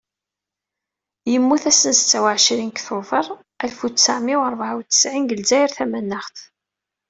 [1.31, 3.25] Yemmut ass n, setta u εecrin deg tuber
[3.61, 6.37] alef u tesεemya u rebεa u tesεin, deg Lezzayer Tamaneɣt.